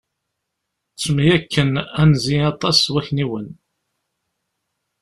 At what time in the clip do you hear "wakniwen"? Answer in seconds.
2.93-3.47